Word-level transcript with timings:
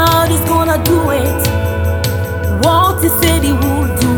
God 0.00 0.30
is 0.36 0.40
gonna 0.52 0.78
do 0.92 0.98
it. 1.22 1.40
What 2.64 3.02
He 3.04 3.10
said 3.20 3.40
He 3.48 3.52
would 3.62 3.92
do. 4.06 4.14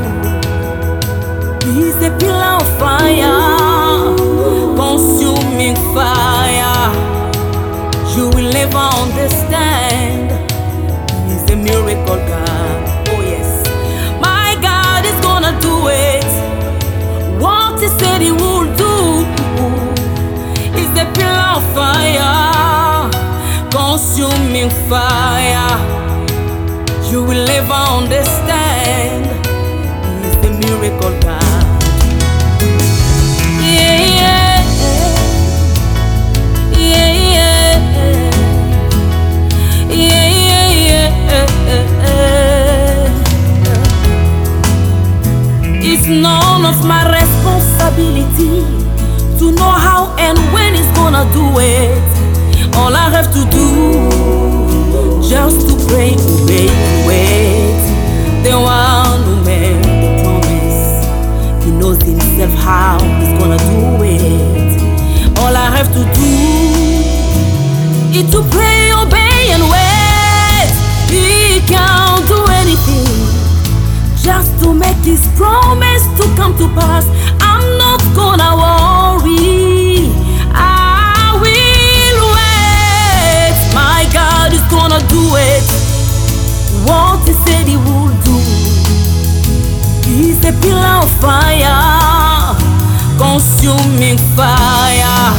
He's 1.75 1.99
a 2.09 2.13
pillar 2.21 2.53
of 2.61 2.69
fire, 2.83 3.37
consuming 4.81 5.77
fire. 5.95 6.91
You 8.15 8.25
will 8.35 8.51
live 8.59 8.75
on 8.89 9.09
this. 9.17 9.32
Consuming 23.93 24.71
fire. 24.89 25.77
You 27.11 27.23
will 27.25 27.45
never 27.45 27.81
understand. 27.99 29.27
He's 30.25 30.37
the 30.41 30.51
miracle 30.61 31.13
God. 31.21 31.65
Yeah, 33.61 33.99
yeah, 34.19 34.55
yeah, 36.89 37.11
yeah, 37.29 37.37
yeah. 37.37 37.83
It's 45.85 46.07
none 46.07 46.65
of 46.65 46.79
my 46.87 47.03
responsibility 47.21 48.65
to 49.39 49.53
know 49.53 49.75
how 49.87 50.17
and 50.19 50.39
when 50.55 50.75
He's 50.77 50.91
gonna 50.97 51.31
do 51.35 51.45
it. 51.61 52.02
Have 53.13 53.31
to 53.35 53.45
do 53.51 53.69
just 55.29 55.69
to 55.69 55.75
pray, 55.87 56.15
obey, 56.15 56.69
and 56.69 57.07
wait. 57.07 57.83
The 58.43 58.55
one 58.59 59.23
who 59.23 59.35
made 59.45 59.85
the 59.85 60.23
promise, 60.23 61.05
He 61.63 61.71
knows 61.73 62.01
Himself 62.03 62.53
how 62.65 62.99
He's 63.21 63.39
gonna 63.39 63.59
do 63.59 64.03
it. 64.03 65.39
All 65.39 65.55
I 65.55 65.69
have 65.77 65.93
to 65.93 66.03
do 66.17 66.33
is 68.19 68.31
to 68.33 68.41
pray, 68.51 68.93
obey, 68.93 69.53
and 69.53 69.65
wait. 69.71 70.73
He 71.13 71.61
can't 71.69 72.27
do 72.27 72.41
anything 72.61 73.07
just 74.17 74.59
to 74.63 74.73
make 74.73 74.97
His 75.05 75.27
promise 75.37 76.05
to 76.19 76.25
come 76.35 76.57
to 76.57 76.67
pass. 76.75 77.07
I'm 77.43 77.77
not 77.77 78.01
gonna 78.17 78.57
worry. 78.57 78.82
A 90.61 91.03
of 91.03 91.11
fire, 91.21 92.55
consuming 93.19 94.19
fire. 94.37 95.33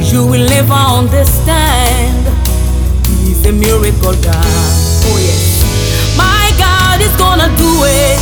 You 0.00 0.26
will 0.26 0.46
never 0.48 0.72
understand. 0.72 2.26
He's 3.24 3.44
a 3.46 3.52
miracle 3.52 4.14
God. 4.22 4.72
Oh 5.08 5.18
yes. 5.18 5.64
My 6.16 6.52
God 6.58 7.00
is 7.00 7.14
gonna 7.16 7.50
do 7.56 7.72
it. 7.84 8.20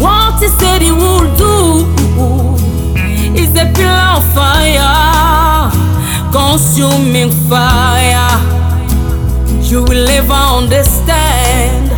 What 0.00 0.40
He 0.40 0.48
said 0.48 0.82
He 0.82 0.92
will 0.92 1.28
do. 1.36 1.86
He's 3.36 3.54
a 3.54 3.66
pillar 3.74 4.08
of 4.18 4.24
fire, 4.34 5.70
consuming 6.32 7.30
fire. 7.48 8.38
You 9.62 9.82
will 9.84 10.04
never 10.06 10.32
understand. 10.32 11.90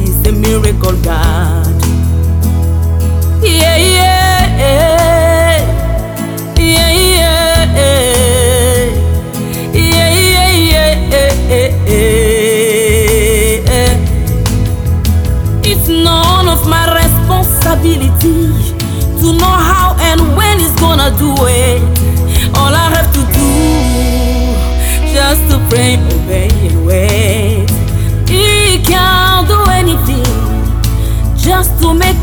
He's 0.00 0.26
a 0.26 0.32
miracle 0.32 0.96
God. 1.02 1.31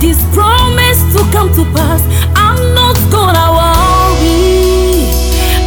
This 0.09 0.23
promise 0.33 1.01
to 1.13 1.21
come 1.31 1.49
to 1.53 1.63
pass. 1.75 2.01
I'm 2.35 2.59
not 2.73 2.97
gonna 3.13 3.47
worry. 3.59 5.05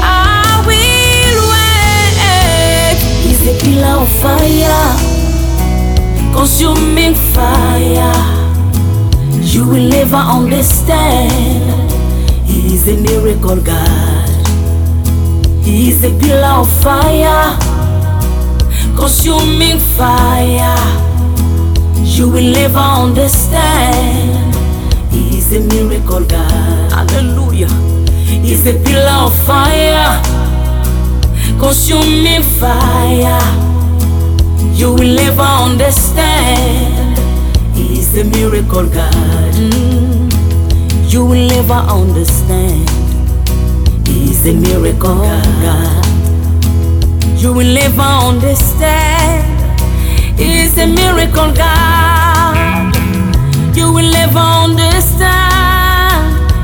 I 0.02 0.64
will 0.66 1.38
wait. 1.52 2.98
He's 3.22 3.42
a 3.46 3.54
pillar 3.62 4.02
of 4.02 4.10
fire, 4.24 4.84
consuming 6.34 7.14
fire. 7.34 8.18
You 9.52 9.62
will 9.68 9.88
never 9.88 10.22
understand. 10.38 11.90
He's 12.44 12.88
a 12.88 12.96
miracle 12.96 13.60
God. 13.62 14.28
He's 15.62 16.02
a 16.02 16.10
pillar 16.18 16.54
of 16.62 16.68
fire, 16.82 17.56
consuming 18.96 19.78
fire. 19.78 21.11
You 22.04 22.28
will 22.28 22.44
live 22.44 22.76
on 22.76 23.14
never 23.14 23.14
understand. 23.14 24.54
He's 25.10 25.52
a 25.52 25.60
miracle 25.60 26.24
God. 26.24 26.92
Hallelujah. 26.92 27.68
He's 28.42 28.66
a 28.66 28.72
pillar 28.84 29.26
of 29.26 29.34
fire, 29.46 30.20
consuming 31.58 32.42
fire. 32.42 33.40
You 34.74 34.92
will 34.92 35.14
live 35.14 35.38
on 35.38 35.78
never 35.78 35.80
understand. 35.80 37.18
He's 37.74 38.16
a 38.18 38.24
miracle 38.24 38.86
God. 38.88 39.54
Mm. 39.54 40.32
You 41.12 41.24
will 41.24 41.46
never 41.46 41.74
understand. 41.74 42.88
He's 44.08 44.46
a 44.46 44.54
miracle 44.54 45.16
God. 45.16 46.06
You 47.38 47.52
will 47.52 47.74
never 47.74 48.02
understand 48.02 49.51
is 50.38 50.76
a 50.78 50.86
miracle 50.86 51.52
God. 51.52 52.94
You 53.76 53.92
will 53.92 54.10
never 54.10 54.38
understand. 54.38 55.30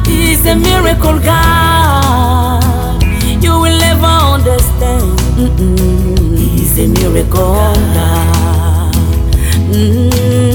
He's 0.07 0.45
a 0.47 0.55
miracle 0.55 1.19
God. 1.19 3.03
You 3.43 3.53
will 3.61 3.79
never 3.79 4.07
understand. 4.07 5.19
Mm-mm. 5.37 6.39
He's 6.39 6.79
a 6.79 6.87
miracle 6.89 7.53
God. 7.95 8.95
Mm-mm. 9.71 10.48